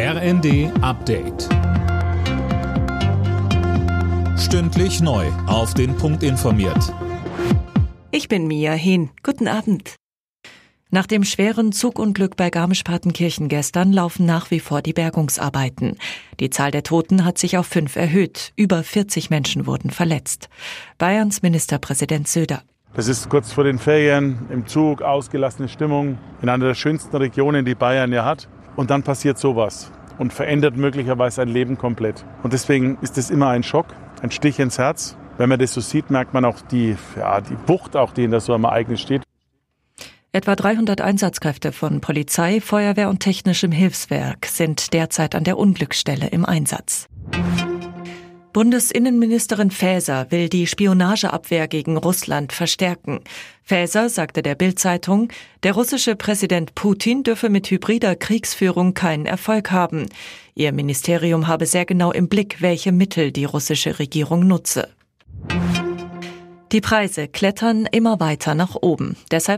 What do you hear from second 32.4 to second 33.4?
Und deswegen ist es